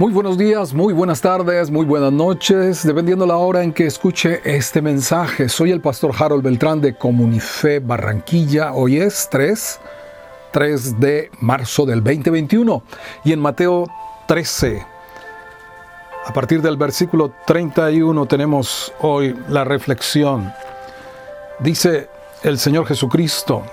Muy 0.00 0.14
buenos 0.14 0.38
días, 0.38 0.72
muy 0.72 0.94
buenas 0.94 1.20
tardes, 1.20 1.70
muy 1.70 1.84
buenas 1.84 2.10
noches, 2.10 2.86
dependiendo 2.86 3.26
la 3.26 3.36
hora 3.36 3.62
en 3.62 3.70
que 3.70 3.84
escuche 3.84 4.40
este 4.46 4.80
mensaje. 4.80 5.46
Soy 5.50 5.72
el 5.72 5.82
pastor 5.82 6.14
Harold 6.18 6.42
Beltrán 6.42 6.80
de 6.80 6.96
Comunife 6.96 7.80
Barranquilla. 7.80 8.72
Hoy 8.72 8.96
es 8.96 9.28
3, 9.30 9.78
3 10.52 11.00
de 11.00 11.30
marzo 11.40 11.84
del 11.84 12.02
2021 12.02 12.82
y 13.24 13.32
en 13.34 13.40
Mateo 13.40 13.88
13, 14.26 14.86
a 16.24 16.32
partir 16.32 16.62
del 16.62 16.78
versículo 16.78 17.34
31 17.46 18.24
tenemos 18.24 18.94
hoy 19.00 19.36
la 19.50 19.64
reflexión. 19.64 20.50
Dice 21.58 22.08
el 22.42 22.58
Señor 22.58 22.86
Jesucristo, 22.86 23.64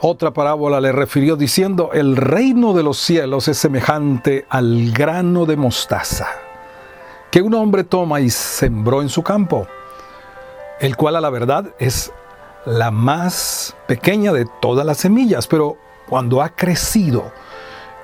otra 0.00 0.32
parábola 0.32 0.80
le 0.80 0.92
refirió 0.92 1.36
diciendo, 1.36 1.90
el 1.92 2.16
reino 2.16 2.72
de 2.72 2.82
los 2.82 2.98
cielos 2.98 3.48
es 3.48 3.58
semejante 3.58 4.46
al 4.48 4.92
grano 4.92 5.44
de 5.44 5.56
mostaza, 5.56 6.28
que 7.30 7.42
un 7.42 7.54
hombre 7.54 7.84
toma 7.84 8.20
y 8.20 8.30
sembró 8.30 9.02
en 9.02 9.08
su 9.08 9.22
campo, 9.22 9.66
el 10.80 10.96
cual 10.96 11.16
a 11.16 11.20
la 11.20 11.30
verdad 11.30 11.74
es 11.78 12.12
la 12.64 12.90
más 12.90 13.74
pequeña 13.86 14.32
de 14.32 14.46
todas 14.60 14.86
las 14.86 14.98
semillas, 14.98 15.46
pero 15.48 15.76
cuando 16.08 16.42
ha 16.42 16.50
crecido 16.50 17.32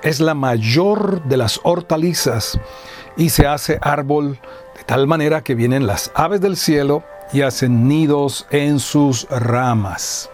es 0.01 0.19
la 0.19 0.33
mayor 0.33 1.23
de 1.23 1.37
las 1.37 1.59
hortalizas 1.63 2.59
y 3.15 3.29
se 3.29 3.47
hace 3.47 3.79
árbol 3.81 4.37
de 4.77 4.83
tal 4.85 5.07
manera 5.07 5.43
que 5.43 5.55
vienen 5.55 5.87
las 5.87 6.11
aves 6.13 6.41
del 6.41 6.57
cielo 6.57 7.03
y 7.31 7.41
hacen 7.41 7.87
nidos 7.87 8.45
en 8.51 8.79
sus 8.79 9.27
ramas 9.29 10.29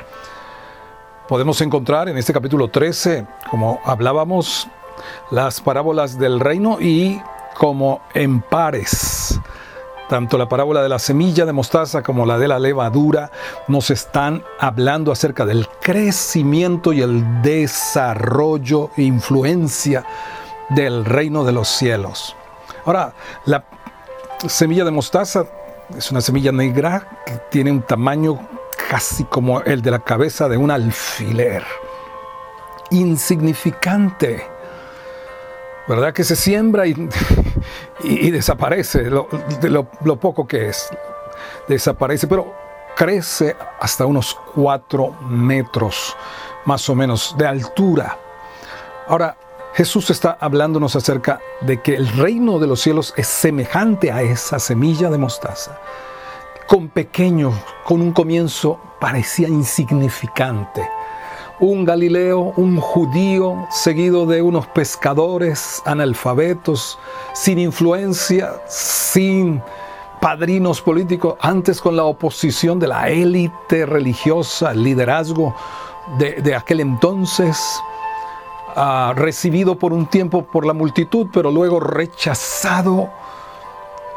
podemos 1.32 1.62
encontrar 1.62 2.10
en 2.10 2.18
este 2.18 2.34
capítulo 2.34 2.68
13, 2.68 3.26
como 3.50 3.80
hablábamos, 3.86 4.68
las 5.30 5.62
parábolas 5.62 6.20
del 6.20 6.42
reino 6.42 6.82
y 6.82 7.22
como 7.58 8.02
en 8.14 8.42
pares. 8.42 9.40
Tanto 10.10 10.38
la 10.38 10.50
parábola 10.50 10.84
de 10.84 10.90
la 10.90 11.00
semilla 11.00 11.46
de 11.46 11.54
mostaza 11.54 12.04
como 12.04 12.26
la 12.26 12.38
de 12.38 12.50
la 12.50 12.60
levadura 12.60 13.32
nos 13.70 13.92
están 13.92 14.44
hablando 14.60 15.10
acerca 15.10 15.46
del 15.46 15.70
crecimiento 15.80 16.92
y 16.92 17.02
el 17.02 17.42
desarrollo 17.42 18.90
e 18.98 19.04
influencia 19.04 20.04
del 20.68 21.06
reino 21.06 21.46
de 21.46 21.54
los 21.54 21.70
cielos. 21.70 22.36
Ahora, 22.84 23.14
la 23.46 23.64
semilla 24.48 24.84
de 24.84 24.92
mostaza 24.92 25.46
es 25.98 26.12
una 26.12 26.20
semilla 26.20 26.52
negra 26.52 27.22
que 27.26 27.38
tiene 27.50 27.72
un 27.72 27.84
tamaño 27.84 28.38
casi 28.90 29.24
como 29.26 29.62
el 29.62 29.82
de 29.82 29.92
la 29.92 30.00
cabeza 30.00 30.48
de 30.50 30.58
un 30.58 30.72
alfiler. 30.72 31.64
Insignificante. 32.90 34.46
¿Verdad? 35.88 36.14
Que 36.14 36.24
se 36.24 36.36
siembra 36.36 36.86
y, 36.88 36.94
desaparece, 38.32 39.10
lo, 39.10 39.28
poco 40.20 40.48
que 40.48 40.70
es. 40.70 40.90
Desaparece, 41.68 42.28
pero 42.28 42.54
crece 42.96 43.56
hasta 43.80 44.06
unos 44.06 44.38
cuatro 44.54 45.16
metros 45.22 46.16
más 46.66 46.88
o 46.90 46.96
menos 46.96 47.36
de 47.38 47.48
altura. 47.48 48.18
Ahora, 49.08 49.36
Jesús 49.74 50.10
está 50.10 50.38
hablándonos 50.40 50.96
acerca 50.96 51.40
de 51.62 51.82
que 51.82 51.96
el 51.96 52.08
reino 52.18 52.60
de 52.60 52.68
los 52.68 52.82
cielos 52.82 53.14
es 53.16 53.28
semejante 53.28 54.12
a 54.12 54.22
esa 54.22 54.60
semilla 54.60 55.10
de 55.10 55.18
mostaza 55.18 55.80
con 56.72 56.88
pequeño, 56.88 57.52
con 57.84 58.00
un 58.00 58.14
comienzo 58.14 58.80
parecía 59.02 59.50
insignificante. 59.50 60.90
Un 61.60 61.84
Galileo, 61.84 62.54
un 62.56 62.80
judío, 62.80 63.68
seguido 63.70 64.26
de 64.26 64.42
unos 64.42 64.68
pescadores 64.68 65.82
analfabetos, 65.86 66.98
sin 67.34 67.60
influencia, 67.60 68.54
sin 68.70 69.62
padrinos 70.22 70.80
políticos, 70.80 71.36
antes 71.42 71.82
con 71.82 71.98
la 71.98 72.06
oposición 72.06 72.80
de 72.80 72.88
la 72.88 73.10
élite 73.10 73.86
religiosa, 73.86 74.72
el 74.72 74.82
liderazgo 74.82 75.54
de, 76.20 76.56
aquel 76.56 76.80
entonces, 76.80 77.62
ah, 78.78 79.12
recibido 79.18 79.78
por 79.78 79.92
un 79.92 80.06
tiempo 80.06 80.44
por 80.44 80.66
la 80.66 80.72
multitud, 80.72 81.28
pero 81.34 81.52
luego 81.52 81.82
rechazado. 81.82 83.10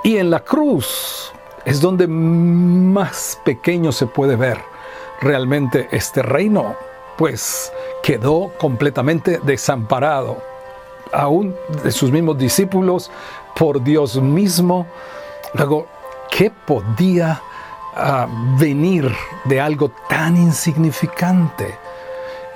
Y 0.05 0.19
en 0.19 0.31
la 0.31 0.39
cruz, 0.39 1.33
es 1.65 1.81
donde 1.81 2.07
más 2.07 3.39
pequeño 3.45 3.93
se 3.93 4.07
puede 4.07 4.37
ver 4.37 4.59
realmente 5.21 5.89
este 5.93 6.23
reino, 6.23 6.77
pues 7.17 7.73
quedó 8.03 8.53
completamente 8.59 9.41
desamparado, 9.43 10.43
aún 11.13 11.55
de 11.83 11.91
sus 11.93 12.11
mismos 12.11 12.39
discípulos, 12.39 13.11
por 13.57 13.83
Dios 13.83 14.17
mismo. 14.17 14.87
Luego, 15.55 15.87
¿qué 16.31 16.51
podía 16.51 17.41
ah, 17.95 18.27
venir 18.59 19.15
de 19.45 19.61
algo 19.61 19.91
tan 20.09 20.37
insignificante? 20.37 21.79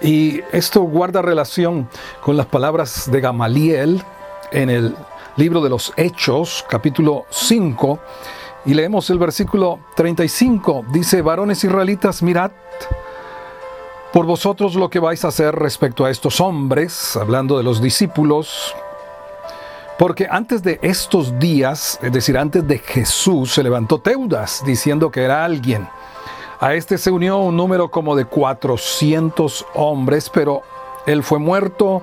Y 0.00 0.40
esto 0.52 0.82
guarda 0.82 1.22
relación 1.22 1.88
con 2.20 2.36
las 2.36 2.46
palabras 2.46 3.10
de 3.10 3.20
Gamaliel 3.20 4.02
en 4.52 4.70
el 4.70 4.96
libro 5.36 5.60
de 5.60 5.70
los 5.70 5.92
Hechos, 5.96 6.64
capítulo 6.68 7.26
5, 7.30 7.98
y 8.64 8.74
leemos 8.74 9.08
el 9.10 9.18
versículo 9.18 9.80
35. 9.96 10.86
Dice, 10.90 11.22
varones 11.22 11.62
israelitas, 11.64 12.22
mirad 12.22 12.50
por 14.12 14.26
vosotros 14.26 14.74
lo 14.74 14.88
que 14.88 14.98
vais 14.98 15.24
a 15.24 15.28
hacer 15.28 15.54
respecto 15.54 16.04
a 16.04 16.10
estos 16.10 16.40
hombres, 16.40 17.16
hablando 17.16 17.56
de 17.56 17.62
los 17.62 17.80
discípulos, 17.82 18.74
porque 19.98 20.28
antes 20.30 20.62
de 20.62 20.78
estos 20.82 21.38
días, 21.38 21.98
es 22.02 22.12
decir, 22.12 22.38
antes 22.38 22.66
de 22.66 22.78
Jesús, 22.78 23.52
se 23.52 23.62
levantó 23.62 23.98
Teudas 23.98 24.62
diciendo 24.64 25.10
que 25.10 25.24
era 25.24 25.44
alguien. 25.44 25.88
A 26.60 26.74
este 26.74 26.98
se 26.98 27.10
unió 27.10 27.38
un 27.38 27.56
número 27.56 27.90
como 27.90 28.16
de 28.16 28.24
400 28.24 29.66
hombres, 29.74 30.30
pero 30.30 30.62
él 31.06 31.22
fue 31.22 31.38
muerto 31.38 32.02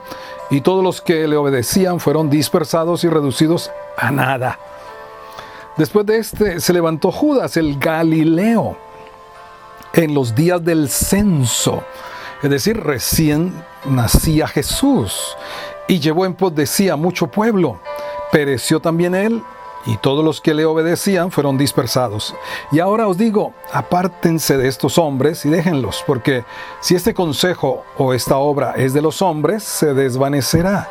y 0.49 0.61
todos 0.61 0.83
los 0.83 1.01
que 1.01 1.27
le 1.27 1.37
obedecían 1.37 1.99
fueron 1.99 2.29
dispersados 2.29 3.03
y 3.03 3.09
reducidos 3.09 3.71
a 3.97 4.11
nada. 4.11 4.59
Después 5.77 6.05
de 6.05 6.17
este 6.17 6.59
se 6.61 6.71
levantó 6.71 7.11
Judas, 7.11 7.57
el 7.57 7.77
Galileo, 7.77 8.77
en 9.93 10.13
los 10.13 10.33
días 10.33 10.63
del 10.63 10.89
censo, 10.89 11.83
es 12.41 12.49
decir, 12.49 12.81
recién 12.81 13.53
nacía 13.85 14.47
Jesús, 14.47 15.35
y 15.87 15.99
llevó 15.99 16.25
en 16.25 16.33
pos 16.33 16.55
de 16.55 16.65
sí 16.65 16.87
a 16.87 16.95
mucho 16.95 17.27
pueblo. 17.27 17.79
Pereció 18.31 18.79
también 18.79 19.15
él, 19.15 19.43
y 19.85 19.97
todos 19.97 20.23
los 20.23 20.39
que 20.39 20.53
le 20.53 20.65
obedecían 20.65 21.29
fueron 21.29 21.57
dispersados. 21.57 22.33
Y 22.71 22.79
ahora 22.79 23.07
os 23.07 23.17
digo, 23.17 23.53
apártense 23.73 24.57
de 24.57 24.69
estos 24.69 24.97
hombres 24.97 25.45
y 25.45 25.49
déjenlos, 25.49 26.03
porque 26.07 26.45
si 26.79 26.95
este 26.95 27.13
consejo 27.13 27.83
o 27.97 28.13
esta 28.13 28.37
obra 28.37 28.75
es 28.77 28.93
de 28.93 29.01
los 29.01 29.21
hombres, 29.21 29.63
se 29.63 29.93
desvanecerá. 29.93 30.89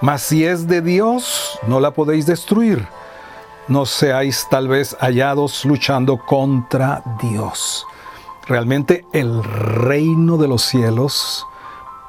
Mas 0.00 0.22
si 0.22 0.46
es 0.46 0.66
de 0.66 0.80
Dios, 0.80 1.58
no 1.66 1.78
la 1.78 1.90
podéis 1.90 2.24
destruir 2.24 2.88
no 3.68 3.86
seáis 3.86 4.46
tal 4.50 4.68
vez 4.68 4.96
hallados 5.00 5.64
luchando 5.64 6.18
contra 6.18 7.02
Dios. 7.20 7.86
Realmente 8.46 9.06
el 9.12 9.42
reino 9.42 10.36
de 10.36 10.48
los 10.48 10.62
cielos 10.62 11.46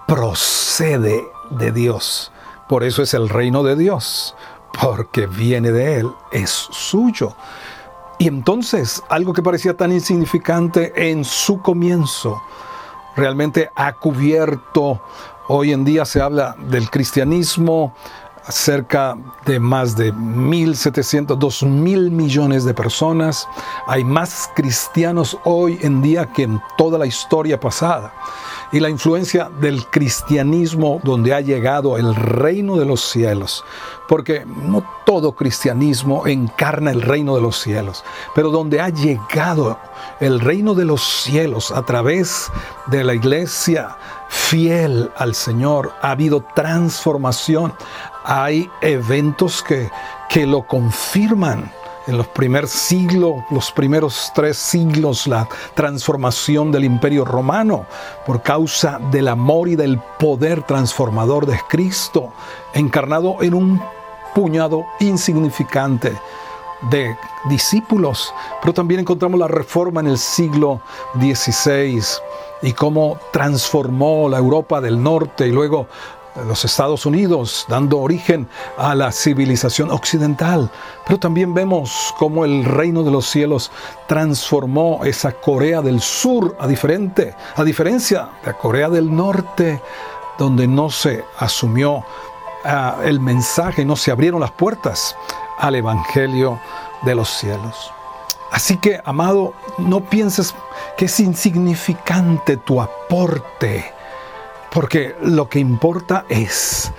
procede 0.08 1.24
de 1.52 1.72
Dios. 1.72 2.32
Por 2.68 2.84
eso 2.84 3.04
es 3.04 3.14
el 3.14 3.30
reino 3.30 3.64
de 3.64 3.76
Dios, 3.76 4.36
porque 4.82 5.28
viene 5.28 5.72
de 5.72 6.00
Él, 6.00 6.12
es 6.32 6.50
suyo. 6.50 7.36
Y 8.18 8.28
entonces 8.28 9.04
algo 9.10 9.34
que 9.34 9.44
parecía 9.44 9.76
tan 9.78 9.92
insignificante 9.92 11.10
en 11.10 11.24
su 11.24 11.62
comienzo, 11.62 12.42
realmente 13.16 13.70
ha 13.76 13.94
cubierto, 13.94 15.02
hoy 15.48 15.72
en 15.72 15.86
día 15.86 16.06
se 16.06 16.22
habla 16.22 16.56
del 16.60 16.90
cristianismo, 16.90 17.94
cerca 18.50 19.18
de 19.46 19.60
más 19.60 19.96
de 19.96 20.14
1.700, 20.14 21.38
2.000 21.38 22.12
millones 22.12 22.66
de 22.66 22.74
personas. 22.74 23.48
Hay 23.88 24.04
más 24.04 24.50
cristianos 24.56 25.38
hoy 25.44 25.80
en 25.82 26.02
día 26.02 26.32
que 26.32 26.44
en 26.44 26.62
toda 26.78 26.98
la 26.98 27.06
historia 27.06 27.60
pasada. 27.60 28.14
Y 28.76 28.82
la 28.82 28.90
influencia 28.90 29.50
del 29.62 29.86
cristianismo 29.86 31.00
donde 31.02 31.34
ha 31.34 31.40
llegado 31.40 31.98
el 31.98 32.14
reino 32.14 32.76
de 32.76 32.84
los 32.84 33.00
cielos. 33.10 33.64
Porque 34.06 34.46
no 34.46 34.86
todo 35.06 35.32
cristianismo 35.32 36.28
encarna 36.28 36.92
el 36.92 37.02
reino 37.02 37.38
de 37.38 37.42
los 37.42 37.58
cielos, 37.58 38.04
pero 38.36 38.50
donde 38.50 38.82
ha 38.82 38.90
llegado 38.90 39.80
el 40.20 40.42
reino 40.42 40.74
de 40.74 40.84
los 40.84 41.02
cielos 41.24 41.72
a 41.72 41.86
través 41.86 42.52
de 42.88 43.06
la 43.06 43.14
iglesia 43.14 43.96
fiel 44.28 45.10
al 45.16 45.36
Señor, 45.36 45.94
ha 46.02 46.12
habido 46.12 46.44
transformación, 46.54 47.74
hay 48.26 48.70
eventos 48.82 49.64
que, 49.64 49.90
que 50.28 50.46
lo 50.46 50.68
confirman. 50.68 51.72
En 52.08 52.18
los 52.18 52.28
primeros 52.28 52.70
siglos, 52.70 53.44
los 53.50 53.72
primeros 53.72 54.32
tres 54.36 54.58
siglos, 54.58 55.26
la 55.26 55.50
transformación 55.74 56.72
del 56.72 56.84
imperio 56.84 57.26
romano 57.26 57.88
por 58.28 58.44
causa 58.44 59.00
del 59.10 59.28
amor 59.28 59.70
y 59.70 59.76
del 59.76 60.00
poder 60.20 60.62
transformador 60.62 61.48
de 61.48 61.60
Cristo, 61.68 62.32
encarnado 62.76 63.42
en 63.42 63.56
un 63.56 63.82
puñado 64.36 64.86
insignificante 65.00 66.14
de 66.92 67.18
discípulos, 67.50 68.32
pero 68.62 68.74
también 68.74 69.00
encontramos 69.00 69.40
la 69.40 69.48
reforma 69.48 70.02
en 70.02 70.08
el 70.08 70.20
siglo 70.20 70.82
XVI 71.20 72.04
y 72.62 72.74
cómo 72.74 73.18
transformó 73.32 74.30
la 74.30 74.38
Europa 74.38 74.80
del 74.80 75.02
norte 75.02 75.48
y 75.48 75.52
luego 75.52 75.88
los 76.44 76.66
Estados 76.66 77.06
Unidos, 77.06 77.66
dando 77.70 78.00
origen 78.00 78.48
a 78.78 78.94
la 78.96 79.12
civilización 79.12 79.92
occidental. 79.92 80.70
Pero 81.06 81.20
también 81.20 81.54
vemos 81.54 82.14
cómo 82.18 82.46
el 82.46 82.66
reino 82.66 83.04
de 83.04 83.12
los 83.12 83.28
cielos 83.28 83.72
transformó 84.08 85.06
esa 85.06 85.32
Corea 85.32 85.82
del 85.82 86.02
Sur 86.02 86.58
a, 86.60 86.68
diferente, 86.68 87.36
a 87.56 87.64
diferencia 87.64 88.30
de 88.46 88.54
Corea 88.54 88.90
del 88.90 89.14
Norte, 89.14 89.82
donde 90.38 90.68
no 90.68 90.90
se 90.90 91.24
asumió 91.40 91.98
uh, 91.98 93.02
el 93.04 93.20
mensaje, 93.20 93.86
no 93.86 93.96
se 93.96 94.12
abrieron 94.12 94.42
las 94.42 94.52
puertas 94.52 95.16
al 95.58 95.76
Evangelio 95.76 96.60
de 97.04 97.16
los 97.16 97.30
cielos. 97.30 97.92
Así 98.52 98.78
que, 98.78 99.02
amado, 99.06 99.54
no 99.78 100.02
pienses 100.02 100.54
que 100.98 101.06
es 101.06 101.20
insignificante 101.20 102.58
tu 102.58 102.82
aporte 102.82 103.95
porque 104.76 105.16
lo 105.22 105.48
que 105.48 105.58
importa 105.58 106.26
es 106.28 106.92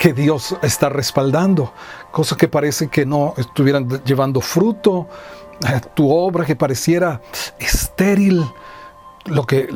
que 0.00 0.12
Dios 0.12 0.56
está 0.62 0.88
respaldando, 0.88 1.72
cosas 2.10 2.36
que 2.36 2.48
parece 2.48 2.88
que 2.88 3.06
no 3.06 3.34
estuvieran 3.36 3.88
llevando 4.04 4.40
fruto, 4.40 5.06
eh, 5.64 5.80
tu 5.94 6.12
obra 6.12 6.44
que 6.44 6.56
pareciera 6.56 7.22
estéril, 7.60 8.44
lo 9.26 9.46
que, 9.46 9.68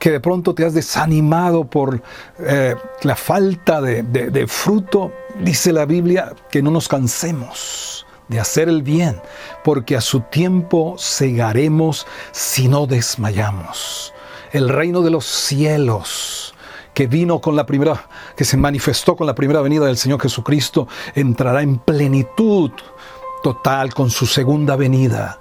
que 0.00 0.10
de 0.10 0.18
pronto 0.18 0.52
te 0.52 0.64
has 0.64 0.74
desanimado 0.74 1.62
por 1.64 2.02
eh, 2.40 2.74
la 3.02 3.14
falta 3.14 3.80
de, 3.80 4.02
de 4.02 4.46
fruto, 4.48 5.12
dice 5.38 5.72
la 5.72 5.84
Biblia 5.84 6.34
que 6.50 6.60
no 6.60 6.72
nos 6.72 6.88
cansemos 6.88 8.04
de 8.26 8.40
hacer 8.40 8.68
el 8.68 8.82
bien, 8.82 9.22
porque 9.62 9.94
a 9.94 10.00
su 10.00 10.22
tiempo 10.22 10.96
segaremos 10.98 12.08
si 12.32 12.66
no 12.66 12.88
desmayamos. 12.88 14.12
El 14.50 14.68
reino 14.68 15.02
de 15.02 15.10
los 15.10 15.26
cielos 15.26 16.49
que 16.94 17.06
vino 17.06 17.40
con 17.40 17.56
la 17.56 17.66
primera, 17.66 18.08
que 18.36 18.44
se 18.44 18.56
manifestó 18.56 19.16
con 19.16 19.26
la 19.26 19.34
primera 19.34 19.60
venida 19.60 19.86
del 19.86 19.96
Señor 19.96 20.20
Jesucristo, 20.20 20.88
entrará 21.14 21.62
en 21.62 21.78
plenitud 21.78 22.70
total 23.42 23.94
con 23.94 24.10
su 24.10 24.26
segunda 24.26 24.76
venida 24.76 25.40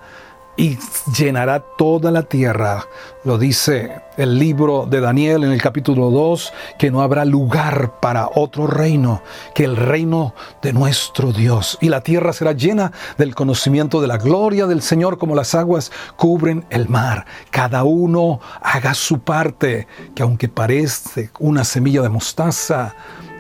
y 0.59 0.77
llenará 1.17 1.61
toda 1.61 2.11
la 2.11 2.23
tierra. 2.23 2.85
Lo 3.23 3.37
dice 3.37 4.01
el 4.17 4.37
libro 4.37 4.85
de 4.85 4.99
Daniel 4.99 5.45
en 5.45 5.53
el 5.53 5.61
capítulo 5.61 6.11
2, 6.11 6.51
que 6.77 6.91
no 6.91 7.01
habrá 7.01 7.23
lugar 7.23 8.01
para 8.01 8.29
otro 8.35 8.67
reino 8.67 9.21
que 9.55 9.63
el 9.63 9.77
reino 9.77 10.35
de 10.61 10.73
nuestro 10.73 11.31
Dios. 11.31 11.77
Y 11.79 11.87
la 11.87 12.01
tierra 12.01 12.33
será 12.33 12.51
llena 12.51 12.91
del 13.17 13.35
conocimiento 13.35 14.01
de 14.01 14.07
la 14.07 14.17
gloria 14.17 14.67
del 14.67 14.81
Señor 14.81 15.17
como 15.17 15.33
las 15.33 15.55
aguas 15.55 15.93
cubren 16.17 16.65
el 16.69 16.89
mar. 16.89 17.25
Cada 17.51 17.85
uno 17.85 18.41
haga 18.61 18.93
su 18.95 19.19
parte, 19.19 19.87
que 20.13 20.23
aunque 20.23 20.49
parece 20.49 21.29
una 21.39 21.63
semilla 21.63 22.01
de 22.01 22.09
mostaza, 22.09 22.95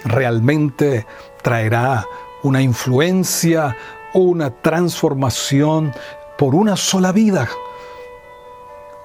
realmente 0.05 1.05
traerá 1.43 2.05
una 2.43 2.61
influencia, 2.61 3.75
una 4.13 4.49
transformación 4.49 5.91
por 6.39 6.55
una 6.55 6.77
sola 6.77 7.11
vida. 7.11 7.49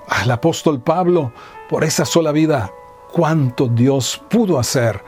Al 0.07 0.31
apóstol 0.31 0.81
Pablo, 0.81 1.33
por 1.69 1.83
esa 1.83 2.05
sola 2.05 2.31
vida, 2.31 2.73
cuánto 3.13 3.67
Dios 3.67 4.23
pudo 4.31 4.57
hacer 4.57 5.03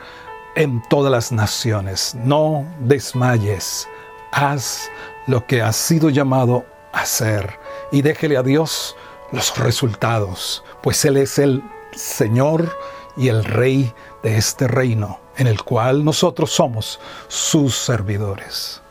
en 0.56 0.82
todas 0.90 1.12
las 1.12 1.30
naciones. 1.30 2.16
No 2.16 2.66
desmayes, 2.80 3.88
haz 4.32 4.90
lo 5.28 5.46
que 5.46 5.62
has 5.62 5.76
sido 5.76 6.10
llamado 6.10 6.66
a 6.92 7.02
hacer 7.02 7.60
y 7.92 8.02
déjele 8.02 8.36
a 8.36 8.42
Dios 8.42 8.96
los 9.30 9.56
resultados, 9.56 10.64
pues 10.82 11.04
Él 11.04 11.18
es 11.18 11.38
el 11.38 11.62
Señor 11.92 12.76
y 13.16 13.28
el 13.28 13.44
Rey 13.44 13.94
de 14.24 14.36
este 14.36 14.66
reino, 14.66 15.20
en 15.36 15.46
el 15.46 15.62
cual 15.62 16.04
nosotros 16.04 16.50
somos 16.50 16.98
sus 17.28 17.76
servidores. 17.76 18.82